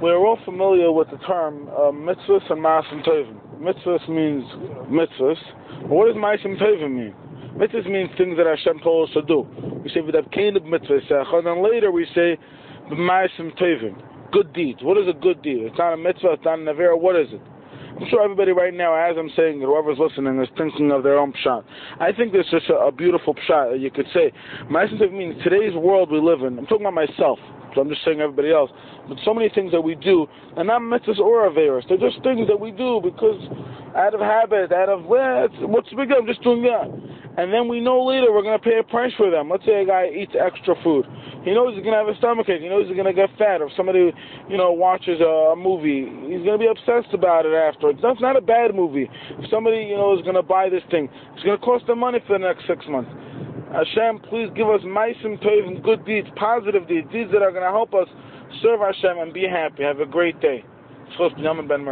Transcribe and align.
We're 0.00 0.16
all 0.16 0.38
familiar 0.44 0.92
with 0.92 1.10
the 1.10 1.18
term 1.26 1.66
uh, 1.70 1.90
mitzvahs 1.90 2.48
and 2.52 2.62
maasim 2.62 3.04
tovim. 3.04 3.34
Mitzvahs 3.58 4.08
means 4.08 4.44
mitzvahs. 4.86 5.34
But 5.82 5.90
what 5.90 6.06
does 6.06 6.14
maasim 6.14 6.56
tovim 6.56 6.94
mean? 6.94 7.14
Mitzvahs 7.56 7.90
means 7.90 8.08
things 8.16 8.36
that 8.36 8.46
Hashem 8.46 8.78
told 8.84 9.08
us 9.08 9.14
to 9.14 9.22
do. 9.22 9.44
We 9.82 9.90
say 9.90 9.98
v'davkein 9.98 10.54
mitzvah 10.64 11.24
and 11.34 11.44
then 11.44 11.64
later 11.64 11.90
we 11.90 12.06
say 12.14 12.38
maasim 12.92 13.58
tovim, 13.60 14.00
good 14.30 14.52
deeds. 14.52 14.78
What 14.82 14.98
is 14.98 15.08
a 15.08 15.18
good 15.18 15.42
deed? 15.42 15.62
It's 15.62 15.78
not 15.78 15.94
a 15.94 15.96
mitzvah. 15.96 16.34
It's 16.34 16.44
not 16.44 16.60
a 16.60 16.62
avera. 16.62 16.96
What 16.96 17.16
is 17.16 17.26
it? 17.32 17.42
I'm 18.00 18.06
sure 18.08 18.22
everybody 18.22 18.52
right 18.52 18.72
now, 18.72 18.94
as 18.94 19.16
I'm 19.18 19.30
saying, 19.36 19.60
whoever's 19.60 19.98
listening, 19.98 20.40
is 20.40 20.48
thinking 20.56 20.92
of 20.92 21.02
their 21.02 21.18
own 21.18 21.32
pshat. 21.44 21.64
I 21.98 22.12
think 22.12 22.32
this 22.32 22.46
is 22.52 22.62
a, 22.70 22.86
a 22.86 22.92
beautiful 22.92 23.34
pshat 23.34 23.80
you 23.80 23.90
could 23.90 24.06
say. 24.14 24.30
Maasim 24.70 25.02
tovim 25.02 25.18
means 25.18 25.42
today's 25.42 25.74
world 25.74 26.12
we 26.12 26.20
live 26.20 26.42
in. 26.42 26.56
I'm 26.56 26.66
talking 26.66 26.86
about 26.86 26.94
myself. 26.94 27.40
So 27.74 27.80
I'm 27.80 27.88
just 27.88 28.04
saying 28.04 28.20
everybody 28.20 28.52
else. 28.52 28.70
But 29.08 29.18
so 29.24 29.32
many 29.32 29.48
things 29.48 29.72
that 29.72 29.80
we 29.80 29.94
do, 29.94 30.26
and 30.56 30.68
not 30.68 30.82
mitzvahs 30.82 31.18
or 31.18 31.48
averis. 31.48 31.88
They're 31.88 31.98
just 31.98 32.22
things 32.22 32.48
that 32.48 32.58
we 32.58 32.70
do 32.70 33.00
because 33.02 33.40
out 33.96 34.14
of 34.14 34.20
habit, 34.20 34.72
out 34.72 34.88
of, 34.88 35.04
well, 35.04 35.48
what's 35.62 35.88
the 35.90 35.96
big 35.96 36.08
deal? 36.08 36.18
I'm 36.18 36.26
just 36.26 36.42
doing 36.42 36.62
that. 36.62 36.88
And 37.38 37.52
then 37.54 37.68
we 37.68 37.78
know 37.80 38.04
later 38.04 38.32
we're 38.32 38.42
going 38.42 38.58
to 38.58 38.64
pay 38.64 38.78
a 38.80 38.82
price 38.82 39.12
for 39.16 39.30
them. 39.30 39.48
Let's 39.48 39.64
say 39.64 39.82
a 39.82 39.86
guy 39.86 40.10
eats 40.10 40.32
extra 40.34 40.74
food. 40.82 41.06
He 41.46 41.54
knows 41.54 41.72
he's 41.72 41.86
going 41.86 41.94
to 41.94 42.02
have 42.02 42.10
a 42.10 42.18
stomachache. 42.18 42.60
He 42.60 42.68
knows 42.68 42.88
he's 42.88 42.98
going 42.98 43.06
to 43.06 43.14
get 43.14 43.30
fat. 43.38 43.62
Or 43.62 43.70
if 43.70 43.72
somebody, 43.76 44.10
you 44.50 44.56
know, 44.56 44.72
watches 44.72 45.20
a, 45.20 45.54
movie, 45.54 46.10
he's 46.26 46.42
going 46.42 46.58
to 46.58 46.62
be 46.62 46.66
obsessed 46.66 47.14
about 47.14 47.46
it 47.46 47.54
afterwards. 47.54 48.00
That's 48.02 48.20
not 48.20 48.36
a 48.36 48.40
bad 48.40 48.74
movie. 48.74 49.08
If 49.38 49.48
somebody, 49.50 49.86
you 49.86 49.96
know, 49.96 50.18
is 50.18 50.22
going 50.22 50.34
to 50.34 50.42
buy 50.42 50.68
this 50.68 50.82
thing, 50.90 51.08
it's 51.34 51.44
going 51.44 51.56
to 51.56 51.64
cost 51.64 51.86
them 51.86 52.00
money 52.00 52.18
for 52.26 52.38
the 52.38 52.44
next 52.44 52.66
six 52.66 52.84
months. 52.90 53.10
Hashem, 53.72 54.20
please 54.30 54.48
give 54.56 54.68
us 54.68 54.80
maisim 54.82 55.40
and 55.66 55.82
good 55.82 56.04
deeds, 56.06 56.28
positive 56.36 56.88
deeds, 56.88 57.06
deeds 57.12 57.30
that 57.32 57.42
are 57.42 57.50
going 57.50 57.64
to 57.64 57.70
help 57.70 57.94
us 57.94 58.08
serve 58.62 58.80
Hashem 58.80 59.18
and 59.18 59.32
be 59.32 59.46
happy. 59.46 59.82
Have 59.82 60.00
a 60.00 60.06
great 60.06 60.40
day. 60.40 60.64
Ben 61.68 61.84